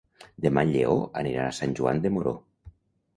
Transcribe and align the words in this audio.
Demà 0.45 0.61
en 0.67 0.69
Lleó 0.75 0.95
anirà 1.21 1.43
a 1.49 1.51
Sant 1.57 1.75
Joan 1.81 2.01
de 2.07 2.13
Moró. 2.17 2.33